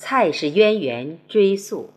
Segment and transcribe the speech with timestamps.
[0.00, 1.90] 蔡氏渊源追溯。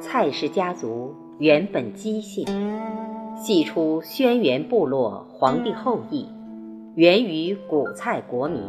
[0.00, 2.46] 蔡氏家族原本姬姓，
[3.36, 6.28] 系出轩辕部落皇帝后裔，
[6.94, 8.62] 源于古蔡国名。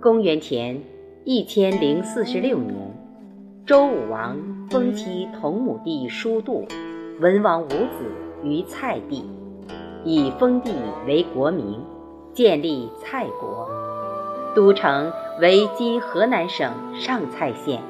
[0.00, 0.80] 公元前
[1.24, 2.74] 一千零四十六年，
[3.66, 4.38] 周武王
[4.70, 6.66] 封其同母弟叔度，
[7.20, 8.12] 文王五子
[8.44, 9.24] 于蔡地，
[10.04, 10.72] 以封地
[11.06, 11.80] 为国名，
[12.32, 13.68] 建立蔡国，
[14.54, 15.10] 都城
[15.40, 17.82] 为今河南省上蔡县，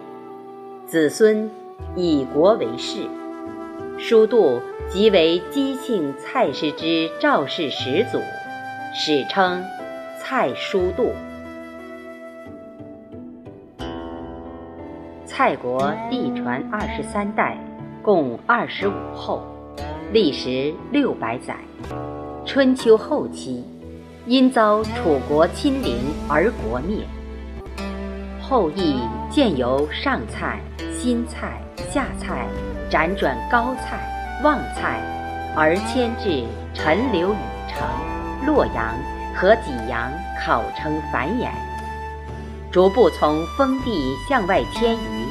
[0.86, 1.50] 子孙。
[1.96, 3.08] 以国为氏，
[3.98, 8.18] 叔度即为姬姓蔡氏之赵氏始祖，
[8.94, 9.64] 史称
[10.20, 11.12] 蔡叔度。
[15.24, 17.58] 蔡国地传二十三代，
[18.02, 19.42] 共二十五后，
[20.12, 21.56] 历时六百载。
[22.44, 23.64] 春秋后期，
[24.26, 25.98] 因遭楚国侵凌
[26.28, 27.04] 而国灭。
[28.40, 30.58] 后裔渐由上蔡、
[30.92, 31.60] 新蔡。
[31.92, 32.46] 下蔡
[32.90, 33.98] 辗转高蔡、
[34.42, 35.00] 旺蔡，
[35.56, 37.36] 而迁至陈留禹
[37.68, 37.86] 城、
[38.46, 38.94] 洛阳
[39.34, 41.48] 和济阳，考称繁衍，
[42.70, 45.26] 逐步从封地向外迁移，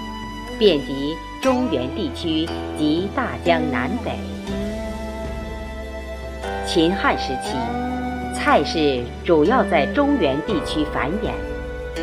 [0.57, 2.45] 遍及中原地区
[2.77, 4.17] 及大江南北。
[6.65, 7.57] 秦汉时期，
[8.35, 11.31] 蔡氏主要在中原地区繁衍。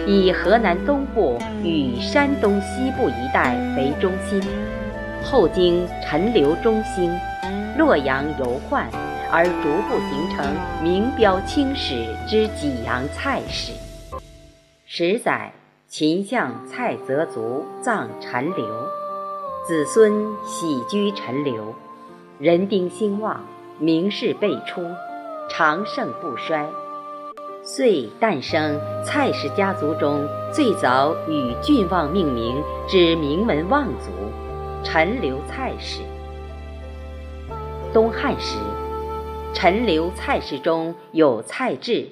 [0.07, 4.41] 以河南东部与山东西部一带为中心，
[5.23, 7.11] 后经陈留中兴、
[7.79, 8.85] 洛阳游宦，
[9.31, 13.73] 而逐步形成名标青史之济阳蔡氏。
[14.85, 15.53] 十载，
[15.89, 18.67] 秦相蔡泽族葬陈留，
[19.67, 20.13] 子孙
[20.45, 21.75] 喜居陈留，
[22.39, 23.41] 人丁兴旺，
[23.79, 24.83] 名士辈出，
[25.49, 26.69] 长盛不衰。
[27.67, 34.11] 遂诞生蔡氏家族中最早与郡望命名之名门望族——
[34.85, 36.03] 陈留蔡氏。
[37.91, 38.59] 东汉时，
[39.55, 42.07] 陈留蔡氏中有蔡志、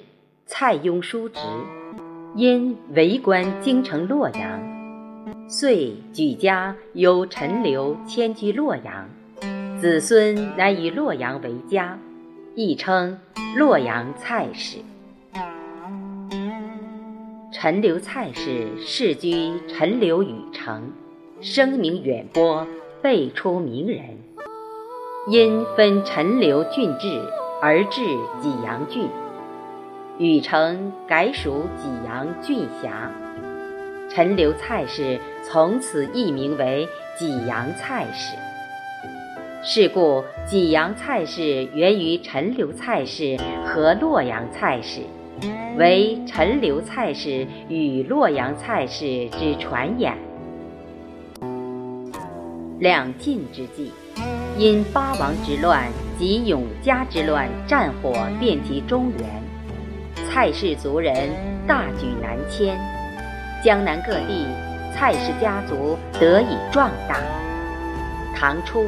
[0.47, 1.39] 蔡邕叔侄，
[2.35, 4.59] 因为官京城洛阳，
[5.47, 9.07] 遂举家由陈留迁居洛阳，
[9.79, 11.95] 子孙乃以洛阳为家，
[12.55, 13.19] 亦称
[13.55, 14.79] 洛阳蔡氏。
[17.63, 20.91] 陈留蔡氏世居陈留禹城，
[21.39, 22.67] 声名远播，
[23.01, 24.01] 辈出名人。
[25.29, 27.21] 因分陈留郡治
[27.61, 28.01] 而置
[28.41, 29.07] 济阳郡，
[30.17, 33.09] 禹城改属济阳郡辖。
[34.09, 36.85] 陈留蔡氏从此易名为
[37.17, 38.35] 济阳蔡氏。
[39.63, 44.99] 是故，济阳蔡氏源于陈留蔡氏和洛阳蔡氏。
[45.77, 50.13] 为陈留蔡氏与洛阳蔡氏之传衍。
[52.79, 53.91] 两晋之际，
[54.57, 61.29] 因八王之乱及永嘉之乱，战火遍及中原，蔡氏族人
[61.65, 62.77] 大举南迁，
[63.63, 64.45] 江南各地
[64.93, 67.17] 蔡氏家族得以壮大。
[68.35, 68.85] 唐初，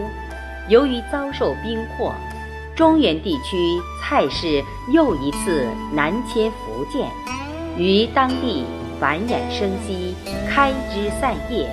[0.67, 2.13] 由于遭受兵祸。
[2.75, 7.09] 中原地区蔡氏又一次南迁福建，
[7.77, 8.65] 于当地
[8.99, 10.13] 繁衍生息，
[10.49, 11.69] 开枝散叶，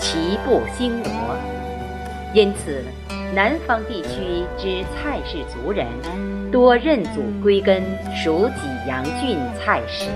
[0.00, 1.36] 其不兴罗。
[2.34, 2.84] 因此，
[3.32, 5.86] 南方地区之蔡氏族人
[6.50, 7.80] 多认祖归根
[8.12, 10.06] 属济阳郡蔡氏。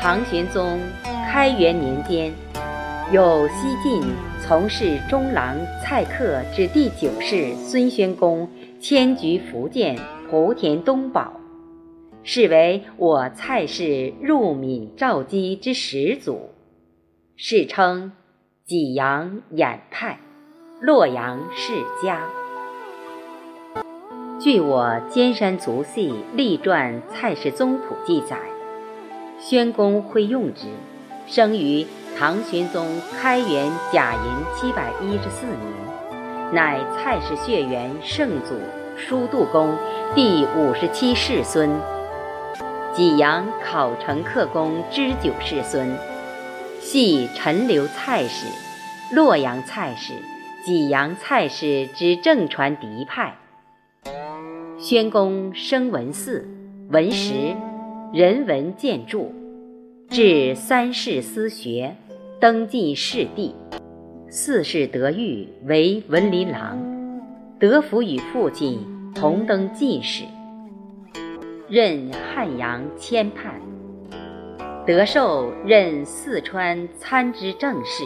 [0.00, 0.80] 唐玄宗
[1.30, 2.32] 开元年间，
[3.10, 4.02] 有西晋。
[4.42, 8.46] 从事中郎蔡客之第九世孙宣公
[8.80, 9.98] 迁居福建
[10.30, 11.32] 莆田东堡，
[12.22, 16.50] 是为我蔡氏入闽赵姬之始祖，
[17.36, 18.12] 世称
[18.66, 20.18] 济阳衍派，
[20.80, 21.72] 洛阳世
[22.02, 22.26] 家。
[24.38, 28.38] 据我《尖山族系立传蔡氏宗谱》记载，
[29.38, 30.66] 宣公会用之，
[31.26, 31.86] 生于。
[32.16, 32.86] 唐玄宗
[33.20, 38.54] 开元甲寅七百一十四年，乃蔡氏血缘圣祖
[38.96, 39.76] 叔度公
[40.14, 41.70] 第五十七世孙，
[42.94, 45.96] 济阳考成克公之九世孙，
[46.80, 48.46] 系陈留蔡氏、
[49.14, 50.14] 洛阳蔡氏、
[50.64, 53.36] 济阳蔡氏之正传嫡派。
[54.78, 56.44] 宣公生文嗣、
[56.90, 57.54] 文实，
[58.12, 59.32] 人文建筑，
[60.10, 61.94] 至三世私学，
[62.40, 63.54] 登进士第。
[64.30, 66.78] 四世德育为文林郎，
[67.60, 68.80] 德福与父亲
[69.14, 70.24] 同登进士，
[71.68, 73.60] 任汉阳签判，
[74.86, 78.04] 德寿任四川参知政事。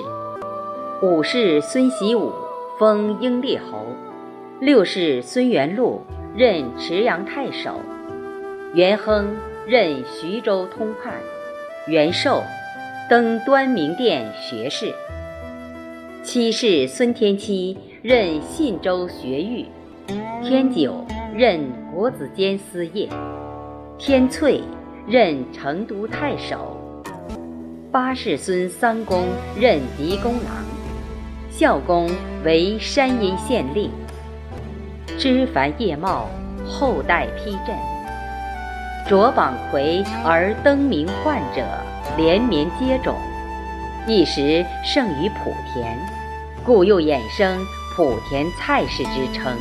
[1.03, 2.33] 五世孙习武
[2.81, 3.87] 封英烈侯，
[4.61, 6.01] 六世孙元禄
[6.37, 7.79] 任池阳太守，
[8.75, 11.15] 元亨任徐州通判，
[11.89, 12.45] 元寿
[13.11, 14.95] 登端明殿学士。
[16.23, 19.67] 七世孙天期任信州学谕，
[20.45, 21.61] 天九任
[21.93, 23.09] 国子监司业，
[23.99, 24.61] 天粹
[25.09, 26.77] 任成都太守。
[27.91, 29.25] 八世孙桑公
[29.59, 30.65] 任狄公郎，
[31.51, 32.09] 孝公
[32.45, 33.91] 为山阴县令。
[35.19, 36.29] 枝繁叶茂，
[36.65, 37.92] 后代批阵。
[39.09, 41.63] 着榜魁而登名宦者，
[42.17, 43.15] 连绵接踵。
[44.07, 45.97] 一时盛于莆田，
[46.65, 47.61] 故又衍生
[47.97, 49.57] 莆田蔡氏之称。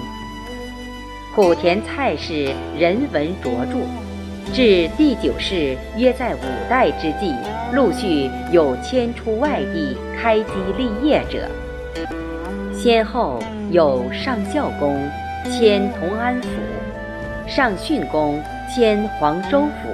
[1.35, 3.77] 莆田蔡氏人文卓著，
[4.53, 6.39] 至第九世约在五
[6.69, 7.33] 代之际，
[7.73, 11.49] 陆续有迁出外地开基立业者，
[12.73, 13.39] 先后
[13.69, 15.09] 有上孝公
[15.51, 16.49] 迁同安府，
[17.47, 18.41] 上训公
[18.73, 19.89] 迁黄州府，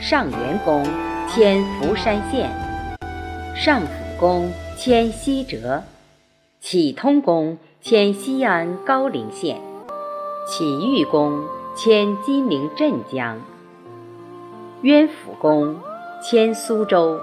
[0.00, 0.82] 上元公
[1.28, 2.50] 迁福山县。
[3.54, 5.84] 上府公迁西浙，
[6.58, 9.60] 启通公迁西安高陵县，
[10.44, 11.44] 启玉公
[11.76, 13.38] 迁金陵镇江，
[14.82, 15.76] 渊府公
[16.20, 17.16] 迁苏州，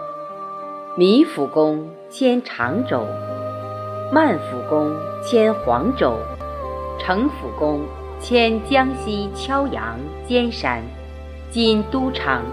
[0.96, 3.06] 弥府公迁常州，
[4.14, 6.18] 曼府公迁黄州，
[6.98, 7.82] 城府公
[8.20, 9.98] 迁江西敲阳
[10.28, 10.84] 尖山，
[11.52, 12.44] 今都昌，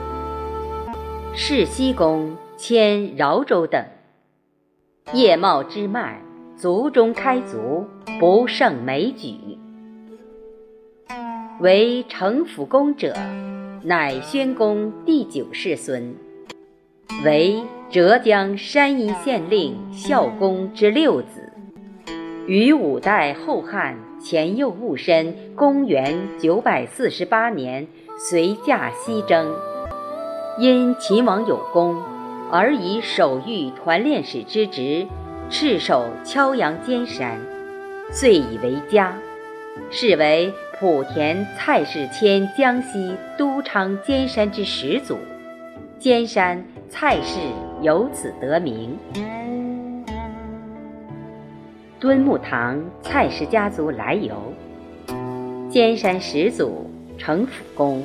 [1.34, 2.37] 世西公。
[2.56, 3.84] 迁饶州等，
[5.12, 6.22] 叶茂之迈，
[6.56, 7.84] 族中开族，
[8.20, 9.34] 不胜枚举。
[11.58, 13.12] 为城府公者，
[13.82, 16.14] 乃宣公第九世孙，
[17.25, 17.60] 为
[17.90, 21.52] 浙江山阴县令孝公之六子。
[22.46, 27.86] 于五代后汉前右戊申，公元九百四十八年，
[28.18, 29.54] 随驾西征，
[30.58, 31.94] 因秦王有功。
[32.50, 35.06] 而以守御团练使之职，
[35.50, 37.38] 赤守敲阳尖山，
[38.10, 39.14] 遂以为家，
[39.90, 40.50] 是为
[40.80, 45.18] 莆田蔡氏迁江西都昌尖山之始祖，
[45.98, 47.40] 尖山蔡氏
[47.82, 48.96] 由此得名。
[52.04, 54.36] 敦睦堂蔡氏家族来由，
[55.70, 56.86] 尖山始祖
[57.16, 58.04] 成府公。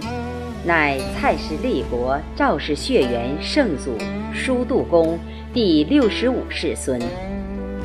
[0.64, 3.98] 乃蔡氏立国赵氏血缘圣祖
[4.34, 5.20] 舒度公
[5.52, 6.98] 第六十五世孙，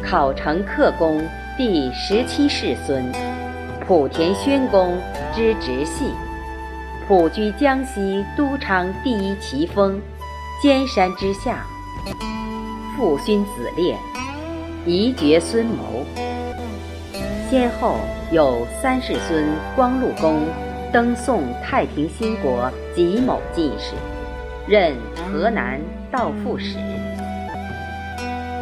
[0.04, 1.20] 考成克公
[1.58, 3.04] 第十七世孙，
[3.84, 4.96] 莆田宣公
[5.34, 6.12] 之直系，
[7.08, 10.00] 普居江西都昌第一奇峰，
[10.62, 11.66] 尖山之下，
[12.96, 13.96] 父勋子烈，
[14.86, 16.04] 遗绝孙谋，
[17.48, 17.96] 先后
[18.30, 20.42] 有三世孙光禄公。
[20.92, 23.94] 登宋太平兴国己卯进士，
[24.68, 26.76] 任河南道副使。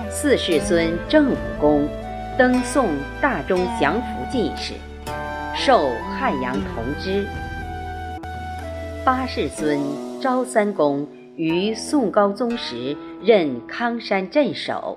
[0.09, 1.87] 四世孙郑武公
[2.39, 2.89] 登宋
[3.21, 4.73] 大中祥符进士，
[5.55, 7.27] 授汉阳同知。
[9.05, 9.79] 八世孙
[10.19, 14.97] 昭三公于宋高宗时任康山镇守，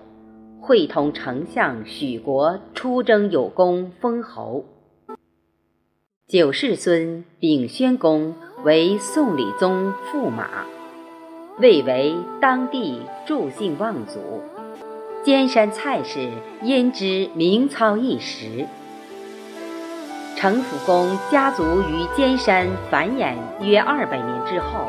[0.66, 4.66] 会同丞相许国出征有功，封侯。
[6.28, 10.66] 九世孙秉宣公为宋理宗驸马，
[11.60, 14.42] 位为当地助姓望族。
[15.24, 16.32] 尖山蔡氏
[16.64, 18.66] 因之名操一时。
[20.36, 24.88] 程府公家族于尖山繁衍约二百年之后，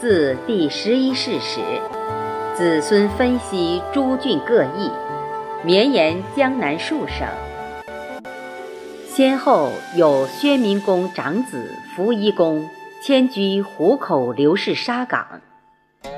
[0.00, 1.60] 自第十一世始，
[2.56, 4.88] 子孙分析诸郡各异，
[5.64, 7.26] 绵延江南数省。
[9.08, 12.68] 先后有宣明公长子扶一公
[13.02, 15.40] 迁居湖口刘氏沙岗，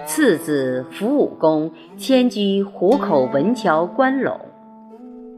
[0.04, 4.38] 次子扶武公迁居湖口文桥关陇，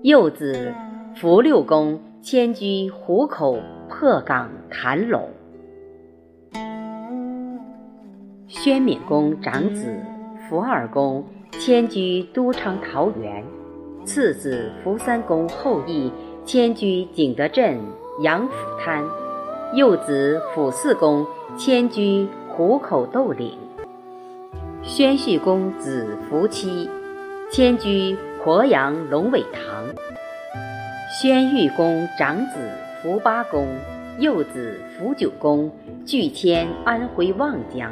[0.03, 0.75] 幼子
[1.15, 3.57] 扶六公迁居湖口
[3.89, 5.31] 破岗谭龙。
[8.49, 9.97] 宣敏公长子
[10.49, 13.45] 福二公迁居都昌桃园，
[14.07, 16.11] 次子福三公后裔
[16.47, 17.79] 迁居景德镇
[18.23, 19.05] 杨府滩，
[19.75, 21.27] 幼子福四公
[21.59, 23.59] 迁居湖口窦岭。
[24.83, 26.89] 宣绪公子福七
[27.51, 29.85] 迁居鄱阳龙尾塘。
[31.21, 32.71] 宣裕公长子
[33.03, 33.67] 福八公，
[34.19, 35.71] 幼子福九公
[36.07, 37.91] 俱迁安徽望江。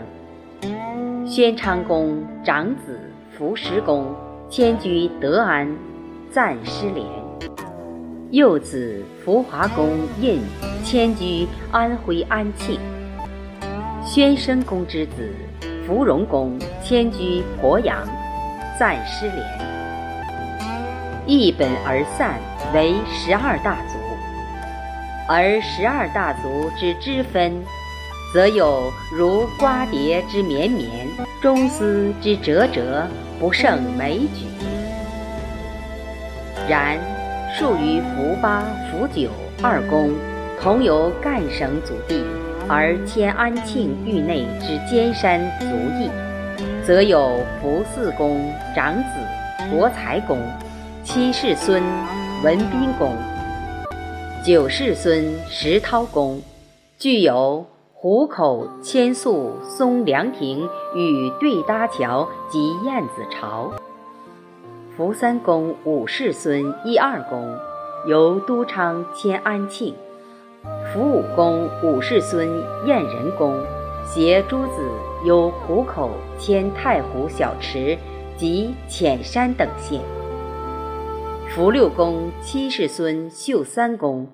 [1.29, 3.01] 宣昌公长子
[3.37, 4.15] 福十公
[4.49, 5.69] 迁居德安，
[6.31, 7.05] 暂失联；
[8.31, 9.89] 幼子福华公
[10.21, 10.39] 胤
[10.85, 12.79] 迁居安徽安庆。
[14.05, 15.35] 宣生公之子
[15.85, 18.07] 福荣公迁居鄱阳，
[18.79, 19.45] 暂失联。
[21.27, 22.39] 一本而散，
[22.73, 23.99] 为十二大族。
[25.29, 27.53] 而十二大族之支分。
[28.37, 31.09] 则有如瓜瓞之绵绵，
[31.41, 33.09] 中丝之折折，
[33.41, 34.45] 不胜枚举。
[36.69, 36.99] 然
[37.59, 39.31] 数于福八、福九
[39.63, 40.11] 二公，
[40.61, 42.23] 同由赣省祖地
[42.69, 45.67] 而迁安庆域内之尖山族
[45.99, 46.11] 邑，
[46.85, 50.39] 则有福四公长子国才公，
[51.03, 51.83] 七世孙
[52.45, 53.17] 文彬公，
[54.45, 56.39] 九世孙石涛公，
[56.99, 57.65] 具有。
[57.99, 63.73] 湖口千宿松凉亭与对搭桥及燕子巢。
[64.95, 67.59] 福三公五世孙一二公
[68.07, 69.95] 由都昌迁安庆。
[70.93, 72.47] 福五公五世孙
[72.87, 73.59] 燕仁公
[74.05, 74.91] 携诸子
[75.25, 77.97] 由湖口迁太湖小池
[78.37, 80.03] 及浅山等县。
[81.49, 84.29] 福六公七世孙秀三公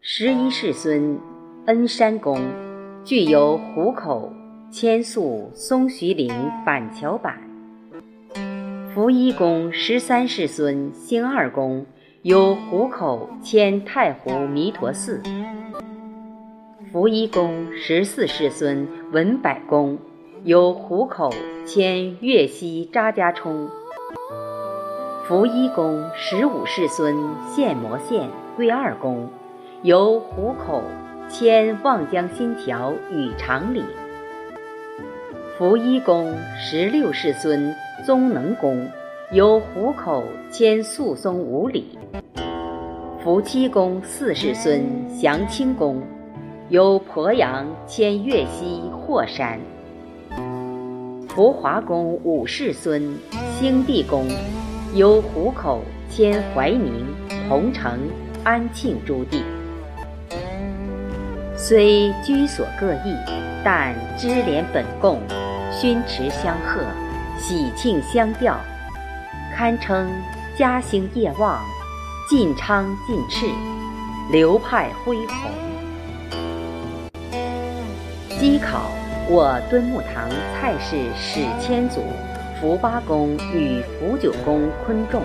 [0.00, 1.31] 十一世孙。
[1.66, 2.40] 恩山公，
[3.04, 4.32] 具由虎口
[4.72, 6.28] 迁宿松徐岭
[6.66, 7.36] 板桥板。
[8.92, 11.86] 福一公十三世孙兴二公，
[12.22, 15.22] 由虎口迁太湖弥陀寺。
[16.90, 19.96] 福一公十四世孙文柏公，
[20.42, 21.30] 由虎口
[21.64, 23.68] 迁岳西扎家冲。
[25.28, 27.16] 福一公十五世孙
[27.54, 29.28] 献摩县桂二公，
[29.84, 30.82] 由虎口。
[31.32, 33.82] 迁望江新桥与长岭。
[35.56, 37.74] 福一公十六世孙
[38.04, 38.86] 宗能公，
[39.32, 41.98] 由湖口迁宿松五里。
[43.24, 46.02] 福七公四世孙祥清公，
[46.68, 49.58] 由鄱阳迁岳西霍山。
[51.30, 53.16] 福华公五世孙
[53.58, 54.28] 兴帝公，
[54.94, 57.06] 由湖口迁怀宁、
[57.48, 57.98] 桐城、
[58.44, 59.42] 安庆诸地。
[61.64, 63.16] 虽居所各异，
[63.62, 65.20] 但知联本共，
[65.70, 66.80] 熏池相和，
[67.38, 68.58] 喜庆相调，
[69.54, 70.10] 堪称
[70.58, 71.60] 嘉兴业旺，
[72.28, 73.46] 晋昌晋赤，
[74.32, 75.52] 流派恢宏。
[78.40, 78.90] 稽考
[79.30, 80.28] 我敦睦堂
[80.60, 82.02] 蔡氏史迁祖
[82.60, 85.22] 福八公与福九公昆仲，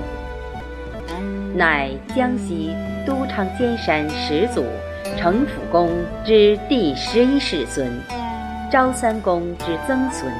[1.56, 2.76] 乃江西
[3.08, 4.64] 都昌尖山始祖。
[5.18, 5.90] 成府公
[6.24, 7.92] 之第十一世孙，
[8.72, 10.32] 昭三公之曾孙，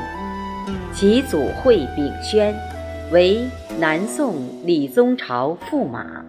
[0.94, 2.54] 其祖讳秉宣，
[3.12, 3.44] 为
[3.80, 6.24] 南宋理宗朝驸马。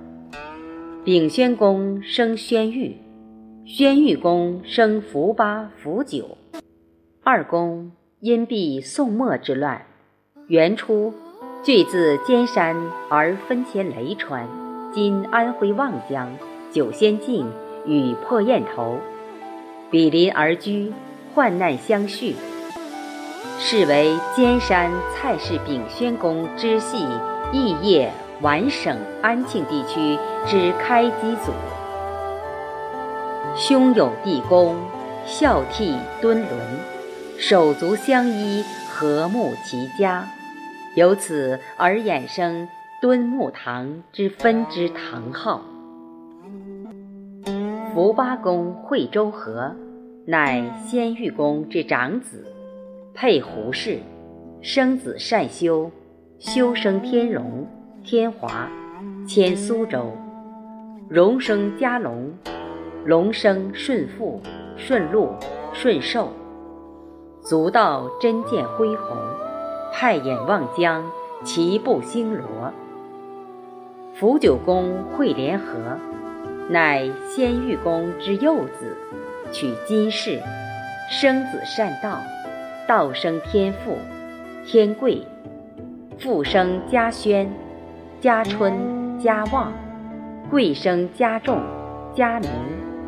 [1.05, 2.97] 秉宣公生宣玉，
[3.67, 6.38] 宣玉公生福八、福九。
[7.23, 9.83] 二公因避宋末之乱，
[10.47, 11.12] 元初
[11.62, 12.75] 聚自尖山
[13.11, 14.49] 而分迁雷川
[14.95, 16.35] （今安徽望江）、
[16.73, 17.47] 九仙境。
[17.87, 18.99] 与破雁头，
[19.91, 20.93] 比邻而居，
[21.35, 22.35] 患难相续，
[23.59, 27.07] 是为尖山蔡氏炳宣公之系
[27.53, 31.53] 义业皖省安庆地区之开基祖。
[33.57, 34.77] 兄友弟恭，
[35.27, 36.51] 孝悌敦伦，
[37.39, 40.29] 手足相依，和睦齐家，
[40.95, 42.69] 由此而衍生
[43.01, 45.63] 敦睦堂之分支堂号。
[47.99, 49.75] 福八公惠州和，
[50.25, 52.45] 乃先玉公之长子，
[53.12, 53.99] 配胡氏，
[54.61, 55.90] 生子善修，
[56.38, 57.67] 修生天荣、
[58.05, 58.69] 天华，
[59.26, 60.12] 迁苏州。
[61.09, 62.33] 荣生嘉隆，
[63.05, 64.40] 隆生顺父、
[64.76, 65.31] 顺禄、
[65.73, 66.28] 顺寿。
[67.40, 69.17] 足道真见恢宏，
[69.93, 71.05] 派眼望江，
[71.43, 72.73] 其步星罗。
[74.14, 75.75] 福九公惠联和。
[76.71, 78.95] 乃先玉公之幼子，
[79.51, 80.39] 取金氏，
[81.11, 82.21] 生子善道，
[82.87, 83.97] 道生天父，
[84.67, 85.27] 天贵，
[86.19, 87.51] 父生家宣，
[88.21, 89.73] 家春，家旺，
[90.51, 91.59] 贵生家重，
[92.15, 92.51] 家明，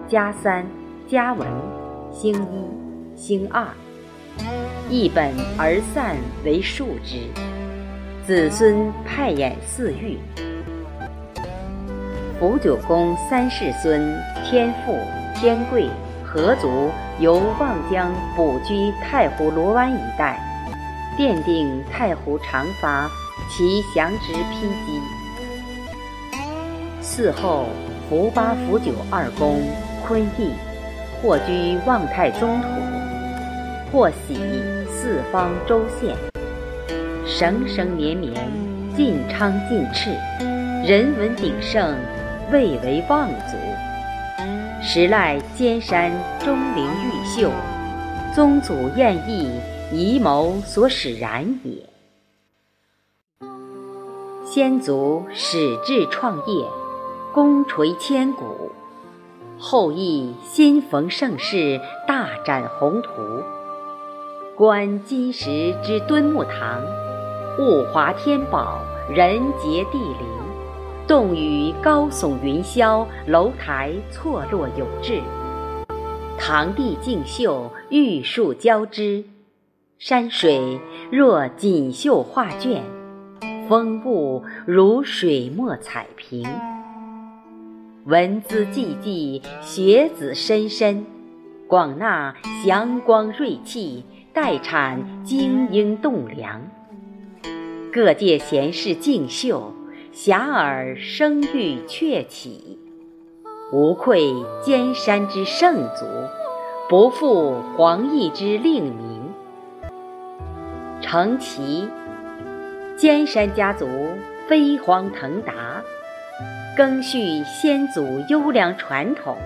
[0.08, 0.64] 家三，
[1.06, 1.46] 家文，
[2.10, 3.66] 兴一，兴二，
[4.88, 7.18] 一本而散为数之，
[8.24, 10.16] 子孙派衍四育。
[12.40, 14.00] 福九公三世孙
[14.46, 14.96] 天父、
[15.34, 15.90] 天贵、
[16.24, 20.40] 何族由望江补居太湖罗湾一带，
[21.18, 23.10] 奠定太湖长发
[23.50, 25.02] 其祥之披基。
[27.02, 27.66] 嗣后
[28.08, 29.60] 福八、福九二公
[30.02, 30.54] 坤义，
[31.20, 32.68] 或居望太宗土，
[33.92, 34.36] 或徙
[34.88, 36.16] 四方州县，
[37.26, 38.32] 生生绵绵，
[38.96, 40.10] 晋昌晋赤，
[40.90, 41.94] 人文鼎盛。
[42.52, 43.56] 未为望族，
[44.82, 47.48] 实赖尖山钟灵毓秀，
[48.34, 49.48] 宗祖宴逸
[49.92, 51.88] 遗谋所使然也。
[54.44, 56.66] 先祖始志创业，
[57.32, 58.44] 功垂千古；
[59.56, 63.10] 后裔新逢盛世，大展宏图。
[64.56, 66.82] 观今时之敦木堂，
[67.60, 70.29] 物华天宝，人杰地灵。
[71.10, 75.20] 洞宇高耸云霄，楼台错落有致。
[76.38, 79.24] 堂棣竞秀，玉树交织。
[79.98, 80.78] 山水
[81.10, 82.84] 若锦绣画卷，
[83.68, 86.46] 风物如水墨彩屏。
[88.04, 91.04] 文姿济济，学子深深，
[91.66, 96.62] 广纳祥光瑞气，待产精英栋梁。
[97.92, 99.72] 各界贤士竞秀。
[100.12, 102.78] 遐迩声誉鹊起，
[103.72, 106.04] 无愧尖山之圣族，
[106.88, 109.30] 不负黄奕之令名。
[111.00, 111.88] 承其
[112.96, 113.86] 尖山家族
[114.48, 115.80] 飞黄腾达，
[116.76, 119.36] 更续先祖优良传统，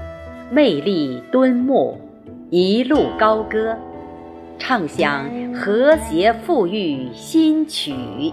[0.51, 2.01] 魅力敦睦，
[2.49, 3.77] 一路高歌，
[4.59, 8.33] 唱响和谐富裕新曲。